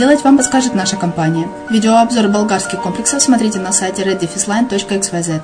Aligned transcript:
вам 0.00 0.38
подскажет 0.38 0.74
наша 0.74 0.96
компания. 0.96 1.46
Видеообзор 1.68 2.28
болгарских 2.28 2.80
комплексов 2.80 3.22
смотрите 3.22 3.58
на 3.58 3.70
сайте 3.70 4.02
reddefisline.xyz. 4.02 5.42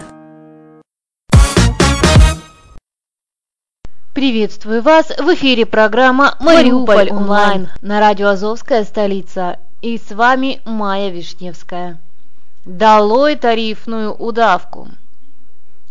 Приветствую 4.15 4.81
вас! 4.81 5.09
В 5.19 5.35
эфире 5.35 5.67
программа 5.67 6.37
«Мариуполь 6.41 7.11
онлайн» 7.11 7.69
на 7.83 8.01
радио 8.01 8.29
«Азовская 8.29 8.85
столица». 8.85 9.59
И 9.83 9.99
с 9.99 10.11
вами 10.11 10.63
Майя 10.65 11.11
Вишневская. 11.11 11.99
Долой 12.65 13.37
тарифную 13.37 14.15
удавку! 14.15 14.89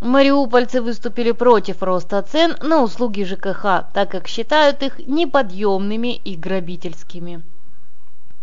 Мариупольцы 0.01 0.81
выступили 0.81 1.31
против 1.33 1.83
роста 1.83 2.21
цен 2.23 2.55
на 2.61 2.81
услуги 2.81 3.23
ЖКХ, 3.23 3.85
так 3.93 4.09
как 4.09 4.27
считают 4.27 4.81
их 4.81 4.97
неподъемными 5.05 6.15
и 6.15 6.35
грабительскими. 6.35 7.43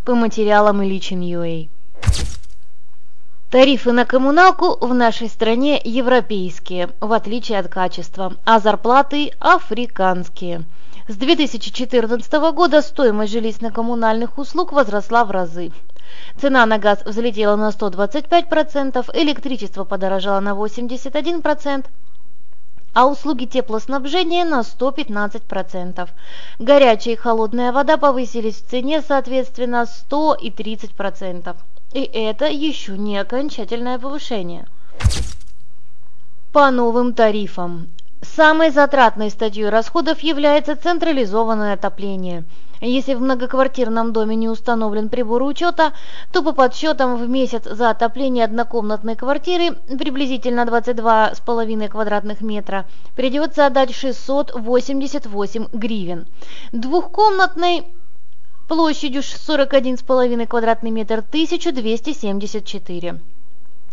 По 0.04 0.16
материалам 0.16 0.82
Ильич 0.82 1.12
Ньюэй. 1.12 1.70
Тарифы 3.52 3.92
на 3.92 4.04
коммуналку 4.04 4.84
в 4.84 4.92
нашей 4.92 5.28
стране 5.28 5.80
европейские, 5.84 6.88
в 7.00 7.12
отличие 7.12 7.60
от 7.60 7.68
качества, 7.68 8.32
а 8.44 8.58
зарплаты 8.58 9.30
африканские. 9.38 10.64
С 11.06 11.14
2014 11.14 12.32
года 12.52 12.82
стоимость 12.82 13.32
жилищно-коммунальных 13.32 14.38
услуг 14.38 14.72
возросла 14.72 15.24
в 15.24 15.30
разы. 15.30 15.70
Цена 16.36 16.66
на 16.66 16.78
газ 16.78 17.04
взлетела 17.04 17.54
на 17.54 17.68
125%, 17.68 19.08
электричество 19.14 19.84
подорожало 19.84 20.40
на 20.40 20.50
81%, 20.50 21.86
а 22.94 23.06
услуги 23.06 23.46
теплоснабжения 23.46 24.44
на 24.44 24.60
115%. 24.60 26.08
Горячая 26.58 27.14
и 27.14 27.16
холодная 27.16 27.72
вода 27.72 27.96
повысились 27.96 28.56
в 28.56 28.68
цене 28.68 29.02
соответственно 29.02 29.86
100 29.86 30.34
и 30.34 30.50
30%. 30.50 31.56
И 31.92 32.00
это 32.02 32.46
еще 32.46 32.96
не 32.96 33.18
окончательное 33.18 33.98
повышение. 33.98 34.66
По 36.52 36.70
новым 36.70 37.14
тарифам. 37.14 37.88
Самой 38.22 38.70
затратной 38.70 39.30
статьей 39.30 39.68
расходов 39.68 40.20
является 40.20 40.76
централизованное 40.76 41.74
отопление. 41.74 42.44
Если 42.84 43.14
в 43.14 43.20
многоквартирном 43.20 44.12
доме 44.12 44.34
не 44.34 44.48
установлен 44.48 45.08
прибор 45.08 45.44
учета, 45.44 45.92
то 46.32 46.42
по 46.42 46.52
подсчетам 46.52 47.16
в 47.16 47.28
месяц 47.28 47.62
за 47.64 47.90
отопление 47.90 48.44
однокомнатной 48.44 49.14
квартиры, 49.14 49.76
приблизительно 49.86 50.62
22,5 50.62 51.88
квадратных 51.88 52.40
метра, 52.40 52.86
придется 53.14 53.66
отдать 53.66 53.94
688 53.94 55.68
гривен. 55.72 56.26
Двухкомнатной 56.72 57.84
площадью 58.66 59.22
41,5 59.22 60.46
квадратный 60.48 60.90
метр 60.90 61.20
1274, 61.20 63.20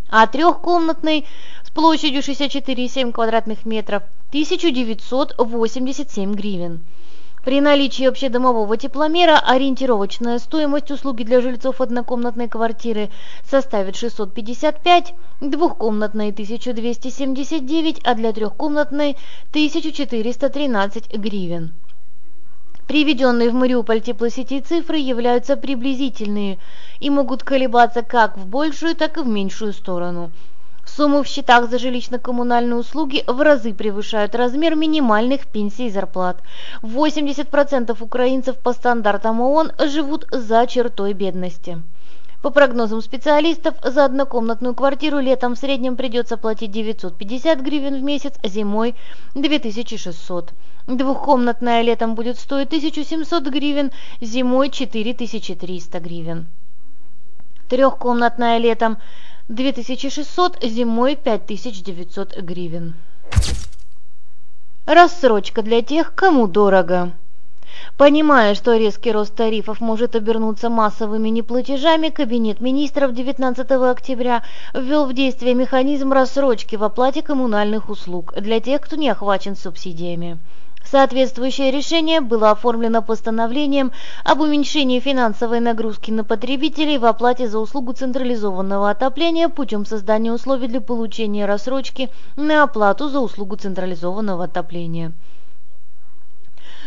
а 0.09 0.25
трехкомнатной 0.25 1.27
с 1.63 1.69
площадью 1.69 2.21
64,7 2.21 3.11
квадратных 3.11 3.67
метров 3.67 4.01
1987 4.31 6.33
гривен. 6.33 6.83
При 7.43 7.61
наличии 7.61 8.05
общедомового 8.05 8.75
тепломера 8.75 9.39
ориентировочная 9.39 10.39
стоимость 10.39 10.91
услуги 10.91 11.23
для 11.23 11.39
жильцов 11.39 11.79
однокомнатной 11.79 12.49
квартиры 12.49 13.09
составит 13.49 13.95
655, 13.95 15.13
двухкомнатной 15.39 16.31
1279, 16.31 18.01
а 18.03 18.15
для 18.15 18.33
трехкомнатной 18.33 19.15
1413 19.51 21.15
гривен. 21.17 21.73
Приведенные 22.87 23.51
в 23.51 23.53
Мариуполь 23.53 24.01
теплосети 24.01 24.59
цифры 24.59 24.97
являются 24.97 25.55
приблизительные 25.55 26.57
и 26.99 27.09
могут 27.09 27.43
колебаться 27.43 28.01
как 28.01 28.37
в 28.37 28.47
большую, 28.47 28.95
так 28.95 29.17
и 29.17 29.21
в 29.21 29.27
меньшую 29.27 29.71
сторону. 29.71 30.31
Суммы 30.95 31.23
в 31.23 31.27
счетах 31.27 31.69
за 31.69 31.77
жилищно-коммунальные 31.77 32.75
услуги 32.75 33.23
в 33.27 33.41
разы 33.41 33.73
превышают 33.73 34.35
размер 34.35 34.75
минимальных 34.75 35.47
пенсий 35.47 35.87
и 35.87 35.89
зарплат. 35.89 36.41
80% 36.81 37.95
украинцев 38.01 38.57
по 38.57 38.73
стандартам 38.73 39.39
ООН 39.39 39.73
живут 39.87 40.25
за 40.31 40.65
чертой 40.67 41.13
бедности. 41.13 41.81
По 42.41 42.49
прогнозам 42.49 43.01
специалистов, 43.01 43.75
за 43.83 44.05
однокомнатную 44.05 44.73
квартиру 44.73 45.19
летом 45.19 45.55
в 45.55 45.59
среднем 45.59 45.95
придется 45.95 46.37
платить 46.37 46.71
950 46.71 47.59
гривен 47.61 47.99
в 47.99 48.03
месяц, 48.03 48.33
зимой 48.43 48.95
2600. 49.35 50.53
Двухкомнатная 50.87 51.81
летом 51.81 52.15
будет 52.15 52.39
стоить 52.39 52.67
1700 52.67 53.43
гривен, 53.47 53.91
зимой 54.21 54.69
4300 54.69 55.99
гривен. 55.99 56.47
Трехкомнатная 57.69 58.57
летом 58.57 58.97
2600, 59.49 60.63
зимой 60.63 61.15
5900 61.15 62.37
гривен. 62.37 62.93
Рассрочка 64.85 65.63
для 65.63 65.81
тех, 65.81 66.13
кому 66.13 66.47
дорого. 66.47 67.13
Понимая, 67.97 68.53
что 68.53 68.77
резкий 68.77 69.11
рост 69.11 69.33
тарифов 69.33 69.81
может 69.81 70.15
обернуться 70.15 70.69
массовыми 70.69 71.29
неплатежами, 71.29 72.09
Кабинет 72.09 72.61
министров 72.61 73.15
19 73.15 73.71
октября 73.71 74.43
ввел 74.75 75.07
в 75.07 75.13
действие 75.13 75.55
механизм 75.55 76.13
рассрочки 76.13 76.75
в 76.75 76.83
оплате 76.83 77.23
коммунальных 77.23 77.89
услуг 77.89 78.35
для 78.39 78.59
тех, 78.59 78.81
кто 78.81 78.97
не 78.97 79.09
охвачен 79.09 79.55
субсидиями. 79.55 80.37
Соответствующее 80.91 81.69
решение 81.69 82.19
было 82.19 82.49
оформлено 82.49 83.03
постановлением 83.03 83.91
об 84.23 84.41
уменьшении 84.41 84.99
финансовой 84.99 85.59
нагрузки 85.59 86.09
на 86.09 86.23
потребителей 86.23 86.97
в 86.97 87.05
оплате 87.05 87.47
за 87.47 87.59
услугу 87.59 87.93
централизованного 87.93 88.89
отопления 88.89 89.49
путем 89.49 89.85
создания 89.85 90.33
условий 90.33 90.67
для 90.67 90.81
получения 90.81 91.45
рассрочки 91.45 92.09
на 92.35 92.63
оплату 92.63 93.07
за 93.07 93.19
услугу 93.19 93.55
централизованного 93.55 94.45
отопления. 94.45 95.13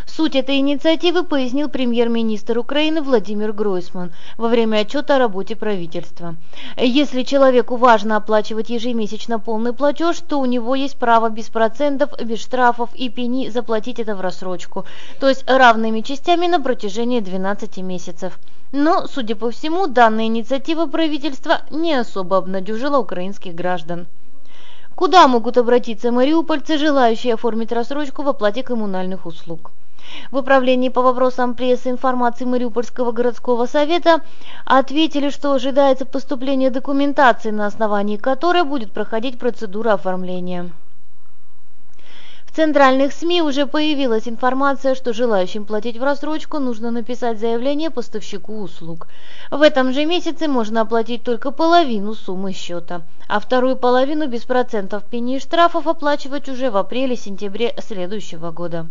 Суть 0.06 0.34
этой 0.34 0.58
инициативы 0.58 1.22
пояснил 1.22 1.68
премьер-министр 1.68 2.58
Украины 2.58 3.02
Владимир 3.02 3.52
Гройсман 3.52 4.12
во 4.36 4.48
время 4.48 4.78
отчета 4.78 5.16
о 5.16 5.18
работе 5.18 5.54
правительства. 5.54 6.36
Если 6.76 7.22
человеку 7.22 7.76
важно 7.76 8.16
оплачивать 8.16 8.70
ежемесячно 8.70 9.38
полный 9.38 9.72
платеж, 9.72 10.18
то 10.20 10.40
у 10.40 10.44
него 10.44 10.74
есть 10.74 10.96
право 10.96 11.30
без 11.30 11.48
процентов, 11.48 12.10
без 12.22 12.40
штрафов 12.40 12.90
и 12.94 13.08
пени 13.08 13.48
заплатить 13.48 14.00
это 14.00 14.16
в 14.16 14.20
рассрочку, 14.20 14.84
то 15.20 15.28
есть 15.28 15.48
равными 15.48 16.00
частями 16.00 16.46
на 16.46 16.60
протяжении 16.60 17.20
12 17.20 17.78
месяцев. 17.78 18.38
Но, 18.72 19.06
судя 19.06 19.36
по 19.36 19.50
всему, 19.50 19.86
данная 19.86 20.26
инициатива 20.26 20.86
правительства 20.86 21.60
не 21.70 21.94
особо 21.94 22.38
обнадежила 22.38 22.98
украинских 22.98 23.54
граждан. 23.54 24.06
Куда 24.94 25.26
могут 25.28 25.58
обратиться 25.58 26.10
мариупольцы, 26.10 26.76
желающие 26.76 27.34
оформить 27.34 27.72
рассрочку 27.72 28.22
в 28.22 28.28
оплате 28.28 28.62
коммунальных 28.62 29.26
услуг? 29.26 29.70
В 30.30 30.36
управлении 30.36 30.88
по 30.88 31.02
вопросам 31.02 31.54
прессы 31.54 31.88
и 31.88 31.92
информации 31.92 32.44
Мариупольского 32.44 33.12
городского 33.12 33.66
совета 33.66 34.20
ответили, 34.64 35.30
что 35.30 35.52
ожидается 35.52 36.06
поступление 36.06 36.70
документации, 36.70 37.50
на 37.50 37.66
основании 37.66 38.16
которой 38.16 38.64
будет 38.64 38.92
проходить 38.92 39.38
процедура 39.38 39.92
оформления. 39.94 40.70
В 42.52 42.54
центральных 42.54 43.14
СМИ 43.14 43.40
уже 43.40 43.66
появилась 43.66 44.28
информация, 44.28 44.94
что 44.94 45.14
желающим 45.14 45.64
платить 45.64 45.96
в 45.96 46.02
рассрочку 46.02 46.58
нужно 46.58 46.90
написать 46.90 47.40
заявление 47.40 47.88
поставщику 47.88 48.60
услуг. 48.60 49.08
В 49.50 49.62
этом 49.62 49.94
же 49.94 50.04
месяце 50.04 50.48
можно 50.48 50.82
оплатить 50.82 51.22
только 51.22 51.50
половину 51.50 52.12
суммы 52.12 52.52
счета, 52.52 53.04
а 53.26 53.40
вторую 53.40 53.76
половину 53.76 54.28
без 54.28 54.42
процентов 54.42 55.04
пени 55.04 55.36
и 55.36 55.40
штрафов 55.40 55.86
оплачивать 55.86 56.50
уже 56.50 56.70
в 56.70 56.76
апреле-сентябре 56.76 57.74
следующего 57.78 58.50
года. 58.50 58.86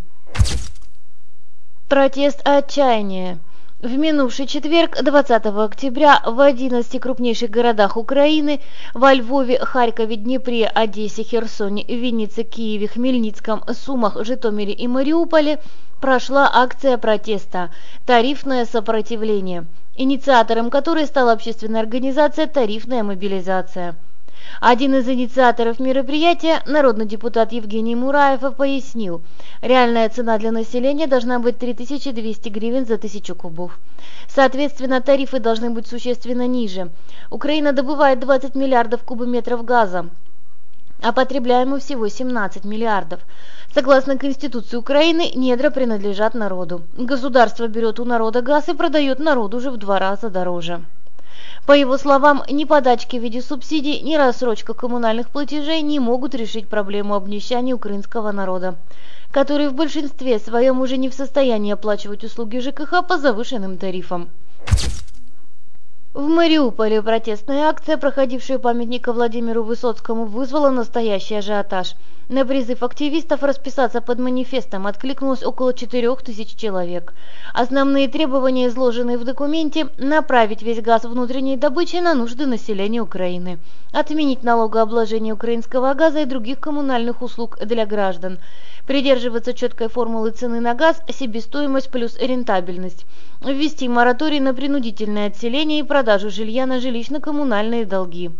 Протест 1.91 2.39
отчаяния. 2.45 3.37
В 3.81 3.97
минувший 3.97 4.47
четверг, 4.47 5.03
20 5.03 5.45
октября, 5.47 6.21
в 6.25 6.39
11 6.39 7.01
крупнейших 7.01 7.49
городах 7.49 7.97
Украины– 7.97 8.61
во 8.93 9.13
Львове, 9.13 9.59
Харькове, 9.59 10.15
Днепре, 10.15 10.67
Одессе, 10.67 11.23
Херсоне, 11.23 11.83
Виннице, 11.83 12.43
Киеве, 12.43 12.87
Хмельницком, 12.87 13.65
Сумах, 13.73 14.23
Житомире 14.23 14.71
и 14.71 14.87
Мариуполе– 14.87 15.59
прошла 15.99 16.49
акция 16.53 16.97
протеста 16.97 17.71
«Тарифное 18.05 18.65
сопротивление», 18.65 19.65
инициатором 19.97 20.69
которой 20.69 21.05
стала 21.05 21.33
общественная 21.33 21.81
организация 21.81 22.47
«Тарифная 22.47 23.03
мобилизация». 23.03 23.97
Один 24.59 24.95
из 24.95 25.07
инициаторов 25.07 25.79
мероприятия, 25.79 26.61
народный 26.65 27.05
депутат 27.05 27.51
Евгений 27.51 27.95
Мураев, 27.95 28.41
пояснил, 28.55 29.21
реальная 29.61 30.09
цена 30.09 30.37
для 30.37 30.51
населения 30.51 31.07
должна 31.07 31.39
быть 31.39 31.57
3200 31.57 32.49
гривен 32.49 32.85
за 32.85 32.97
тысячу 32.97 33.35
кубов. 33.35 33.79
Соответственно, 34.27 35.01
тарифы 35.01 35.39
должны 35.39 35.69
быть 35.69 35.87
существенно 35.87 36.47
ниже. 36.47 36.91
Украина 37.29 37.73
добывает 37.73 38.19
20 38.19 38.55
миллиардов 38.55 39.03
кубометров 39.03 39.65
газа, 39.65 40.09
а 41.01 41.11
потребляем 41.11 41.79
всего 41.79 42.07
17 42.07 42.63
миллиардов. 42.63 43.21
Согласно 43.73 44.17
Конституции 44.17 44.77
Украины, 44.77 45.31
недра 45.33 45.69
принадлежат 45.69 46.33
народу. 46.33 46.83
Государство 46.97 47.67
берет 47.67 47.99
у 47.99 48.05
народа 48.05 48.41
газ 48.41 48.69
и 48.69 48.73
продает 48.73 49.19
народу 49.19 49.57
уже 49.57 49.71
в 49.71 49.77
два 49.77 49.97
раза 49.97 50.29
дороже. 50.29 50.83
По 51.71 51.75
его 51.75 51.97
словам, 51.97 52.43
ни 52.49 52.65
подачки 52.65 53.15
в 53.15 53.23
виде 53.23 53.41
субсидий, 53.41 54.01
ни 54.01 54.15
рассрочка 54.15 54.73
коммунальных 54.73 55.29
платежей 55.29 55.81
не 55.81 56.01
могут 56.01 56.35
решить 56.35 56.67
проблему 56.67 57.15
обнищания 57.15 57.73
украинского 57.73 58.33
народа, 58.33 58.75
который 59.31 59.69
в 59.69 59.73
большинстве 59.73 60.37
своем 60.39 60.81
уже 60.81 60.97
не 60.97 61.07
в 61.07 61.13
состоянии 61.13 61.71
оплачивать 61.71 62.25
услуги 62.25 62.59
ЖКХ 62.59 63.07
по 63.07 63.17
завышенным 63.17 63.77
тарифам. 63.77 64.27
В 66.13 66.27
Мариуполе 66.27 67.01
протестная 67.01 67.69
акция, 67.69 67.95
проходившая 67.95 68.59
памятника 68.59 69.13
Владимиру 69.13 69.63
Высоцкому, 69.63 70.25
вызвала 70.25 70.69
настоящий 70.69 71.35
ажиотаж. 71.35 71.95
На 72.27 72.45
призыв 72.45 72.83
активистов 72.83 73.43
расписаться 73.43 74.01
под 74.01 74.19
манифестом 74.19 74.87
откликнулось 74.87 75.43
около 75.43 75.73
4000 75.73 76.57
человек. 76.57 77.13
Основные 77.53 78.07
требования, 78.07 78.67
изложенные 78.67 79.17
в 79.17 79.25
документе, 79.25 79.87
направить 79.97 80.61
весь 80.61 80.81
газ 80.81 81.03
внутренней 81.03 81.57
добычи 81.57 81.97
на 81.97 82.13
нужды 82.13 82.45
населения 82.45 83.01
Украины, 83.01 83.59
отменить 83.91 84.43
налогообложение 84.43 85.33
украинского 85.33 85.93
газа 85.93 86.21
и 86.21 86.25
других 86.25 86.59
коммунальных 86.59 87.21
услуг 87.21 87.57
для 87.59 87.85
граждан, 87.85 88.39
придерживаться 88.87 89.53
четкой 89.53 89.89
формулы 89.89 90.31
цены 90.31 90.61
на 90.61 90.73
газ, 90.73 91.01
себестоимость 91.09 91.89
плюс 91.89 92.17
рентабельность, 92.17 93.05
ввести 93.41 93.89
мораторий 93.89 94.39
на 94.39 94.53
принудительное 94.53 95.27
отселение 95.27 95.79
и 95.79 95.83
продажу 96.01 96.31
жилья 96.31 96.65
на 96.65 96.79
жилищно-коммунальные 96.79 97.85
долги, 97.85 98.31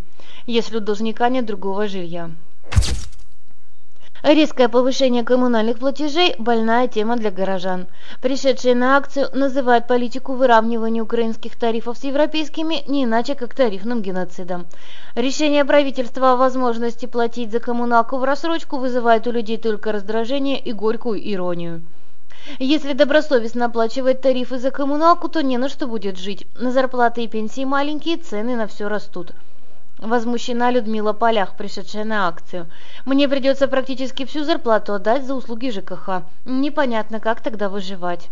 если 0.47 0.77
у 0.77 0.79
должника 0.79 1.29
нет 1.29 1.45
другого 1.45 1.87
жилья. 1.87 2.31
Резкое 4.23 4.67
повышение 4.67 5.23
коммунальных 5.23 5.77
платежей– 5.77 6.33
больная 6.39 6.87
тема 6.87 7.17
для 7.17 7.29
горожан. 7.29 7.85
Пришедшие 8.19 8.73
на 8.73 8.97
акцию 8.97 9.29
называют 9.33 9.87
политику 9.87 10.33
выравнивания 10.33 11.03
украинских 11.03 11.55
тарифов 11.55 11.99
с 11.99 12.03
европейскими 12.03 12.83
не 12.87 13.03
иначе 13.03 13.35
как 13.35 13.53
тарифным 13.53 14.01
геноцидом. 14.01 14.65
Решение 15.13 15.63
правительства 15.63 16.31
о 16.31 16.37
возможности 16.37 17.05
платить 17.05 17.51
за 17.51 17.59
коммуналку 17.59 18.17
в 18.17 18.23
рассрочку 18.23 18.77
вызывает 18.77 19.27
у 19.27 19.31
людей 19.31 19.57
только 19.57 19.91
раздражение 19.91 20.59
и 20.59 20.73
горькую 20.73 21.31
иронию. 21.31 21.83
Если 22.59 22.93
добросовестно 22.93 23.65
оплачивать 23.65 24.21
тарифы 24.21 24.57
за 24.57 24.71
коммуналку, 24.71 25.29
то 25.29 25.41
не 25.41 25.57
на 25.57 25.69
что 25.69 25.87
будет 25.87 26.17
жить. 26.17 26.45
На 26.55 26.71
зарплаты 26.71 27.23
и 27.23 27.27
пенсии 27.27 27.65
маленькие, 27.65 28.17
цены 28.17 28.55
на 28.55 28.67
все 28.67 28.87
растут. 28.87 29.33
Возмущена 29.97 30.71
Людмила 30.71 31.13
Полях, 31.13 31.55
пришедшая 31.55 32.05
на 32.05 32.27
акцию. 32.27 32.65
«Мне 33.05 33.29
придется 33.29 33.67
практически 33.67 34.25
всю 34.25 34.43
зарплату 34.43 34.93
отдать 34.93 35.25
за 35.25 35.35
услуги 35.35 35.69
ЖКХ. 35.69 36.23
Непонятно, 36.45 37.19
как 37.19 37.41
тогда 37.41 37.69
выживать». 37.69 38.29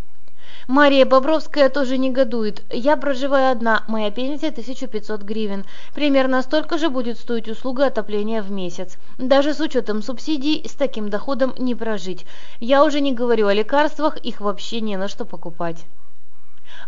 Мария 0.70 1.04
Бобровская 1.04 1.68
тоже 1.68 1.98
негодует. 1.98 2.62
«Я 2.70 2.96
проживаю 2.96 3.52
одна, 3.52 3.84
моя 3.88 4.12
пенсия 4.12 4.50
1500 4.50 5.24
гривен. 5.24 5.66
Примерно 5.96 6.44
столько 6.44 6.78
же 6.78 6.92
будет 6.92 7.18
стоить 7.18 7.50
услуга 7.50 7.88
отопления 7.88 8.44
в 8.44 8.52
месяц. 8.52 9.00
Даже 9.18 9.56
с 9.56 9.60
учетом 9.60 10.04
субсидий 10.04 10.64
с 10.70 10.74
таким 10.74 11.10
доходом 11.10 11.56
не 11.58 11.74
прожить. 11.74 12.28
Я 12.60 12.86
уже 12.86 13.02
не 13.02 13.14
говорю 13.14 13.48
о 13.48 13.54
лекарствах, 13.56 14.18
их 14.18 14.42
вообще 14.42 14.80
не 14.80 14.96
на 14.96 15.08
что 15.08 15.26
покупать». 15.26 15.88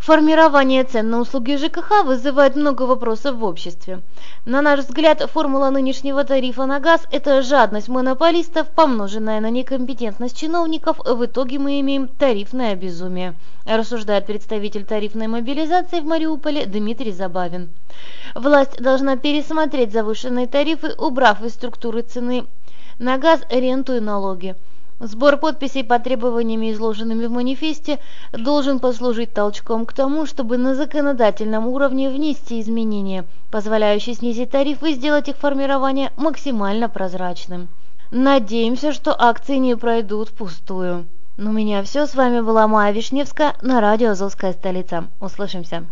Формирование 0.01 0.83
цен 0.83 1.11
на 1.11 1.19
услуги 1.19 1.55
ЖКХ 1.55 2.03
вызывает 2.05 2.55
много 2.55 2.83
вопросов 2.87 3.35
в 3.35 3.43
обществе. 3.43 4.01
На 4.45 4.63
наш 4.63 4.79
взгляд, 4.79 5.21
формула 5.31 5.69
нынешнего 5.69 6.23
тарифа 6.23 6.65
на 6.65 6.79
газ– 6.79 7.05
это 7.11 7.43
жадность 7.43 7.87
монополистов, 7.87 8.67
помноженная 8.69 9.39
на 9.41 9.51
некомпетентность 9.51 10.35
чиновников, 10.35 10.97
в 10.97 11.25
итоге 11.25 11.59
мы 11.59 11.79
имеем 11.81 12.07
тарифное 12.07 12.75
безумие, 12.75 13.35
рассуждает 13.63 14.25
представитель 14.25 14.85
тарифной 14.85 15.27
мобилизации 15.27 15.99
в 15.99 16.05
Мариуполе 16.05 16.65
Дмитрий 16.65 17.11
Забавин. 17.11 17.69
Власть 18.33 18.81
должна 18.81 19.17
пересмотреть 19.17 19.93
завышенные 19.93 20.47
тарифы, 20.47 20.95
убрав 20.97 21.43
из 21.43 21.53
структуры 21.53 22.01
цены 22.01 22.47
на 22.97 23.19
газ 23.19 23.41
ренту 23.51 23.93
и 23.97 23.99
налоги. 23.99 24.55
Сбор 25.03 25.37
подписей 25.37 25.83
по 25.83 25.97
требованиям, 25.97 26.61
изложенными 26.69 27.25
в 27.25 27.31
манифесте, 27.31 27.97
должен 28.31 28.79
послужить 28.79 29.33
толчком 29.33 29.87
к 29.87 29.93
тому, 29.93 30.27
чтобы 30.27 30.59
на 30.59 30.75
законодательном 30.75 31.65
уровне 31.65 32.07
внести 32.07 32.61
изменения, 32.61 33.25
позволяющие 33.49 34.13
снизить 34.13 34.51
тарифы 34.51 34.91
и 34.91 34.93
сделать 34.93 35.27
их 35.27 35.37
формирование 35.37 36.11
максимально 36.17 36.87
прозрачным. 36.87 37.67
Надеемся, 38.11 38.93
что 38.93 39.19
акции 39.19 39.55
не 39.55 39.75
пройдут 39.75 40.29
впустую. 40.29 41.07
Ну, 41.35 41.49
у 41.49 41.53
меня 41.53 41.81
все. 41.81 42.05
С 42.05 42.13
вами 42.13 42.41
была 42.41 42.67
Майя 42.67 42.93
Вишневская 42.93 43.55
на 43.63 43.81
радио 43.81 44.11
«Азовская 44.11 44.53
столица». 44.53 45.07
Услышимся. 45.19 45.87